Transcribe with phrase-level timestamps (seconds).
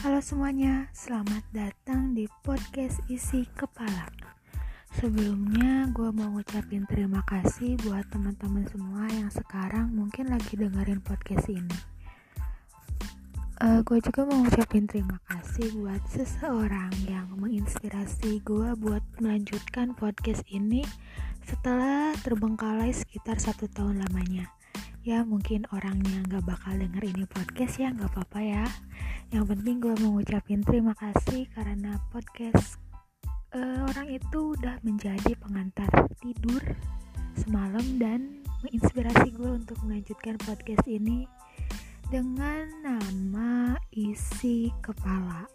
[0.00, 4.08] Halo semuanya, selamat datang di podcast isi kepala.
[4.96, 11.52] Sebelumnya, gue mau ngucapin terima kasih buat teman-teman semua yang sekarang mungkin lagi dengerin podcast
[11.52, 11.76] ini.
[13.60, 20.48] Uh, gue juga mau ngucapin terima kasih buat seseorang yang menginspirasi gue buat melanjutkan podcast
[20.48, 20.80] ini
[21.44, 24.48] setelah terbengkalai sekitar satu tahun lamanya
[25.00, 28.64] ya mungkin orangnya nggak bakal denger ini podcast ya nggak apa-apa ya
[29.30, 32.82] yang penting gue mau ngucapin terima kasih karena podcast
[33.54, 35.86] uh, orang itu udah menjadi pengantar
[36.18, 36.58] tidur
[37.38, 41.30] semalam dan menginspirasi gue untuk melanjutkan podcast ini
[42.10, 45.46] dengan nama isi kepala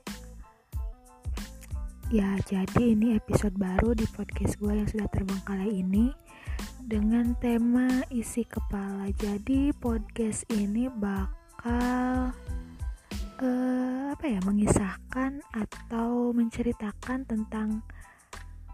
[2.15, 6.15] ya jadi ini episode baru di podcast gue yang sudah terbengkalai ini
[6.85, 9.09] dengan tema isi kepala.
[9.17, 12.29] Jadi podcast ini bakal
[13.45, 17.85] uh, apa ya mengisahkan atau menceritakan tentang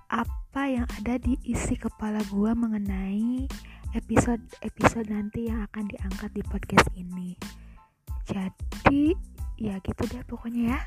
[0.08, 3.48] apa yang ada di isi kepala gua mengenai
[3.92, 7.36] episode-episode nanti yang akan diangkat di podcast ini.
[8.24, 9.12] Jadi
[9.60, 10.80] ya gitu deh pokoknya ya.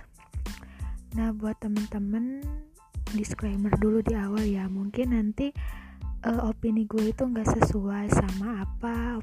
[1.20, 2.40] Nah buat temen-temen
[3.12, 5.52] disclaimer dulu di awal ya mungkin nanti
[6.24, 9.20] uh, opini gue itu nggak sesuai sama apa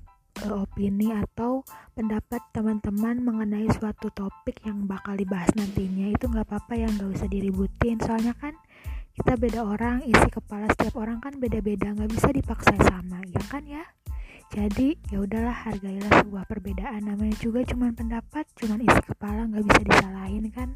[0.48, 1.62] opini atau
[1.94, 6.10] pendapat teman-teman mengenai suatu topik yang bakal dibahas nantinya.
[6.10, 8.00] Itu nggak apa-apa yang nggak usah diributin.
[8.02, 8.56] Soalnya kan
[9.12, 13.64] kita beda orang isi kepala setiap orang kan beda-beda nggak bisa dipaksa sama ya kan
[13.68, 13.84] ya?
[14.52, 17.08] Jadi ya udahlah hargailah sebuah perbedaan.
[17.08, 20.70] Namanya juga cuman pendapat cuman isi kepala nggak bisa disalahin kan?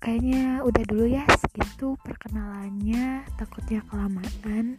[0.00, 3.26] Kayaknya udah dulu ya segitu perkenalannya.
[3.34, 4.78] Takutnya kelamaan